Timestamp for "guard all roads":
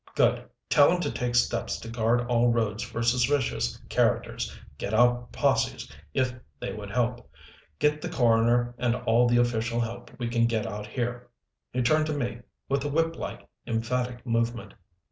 1.87-2.81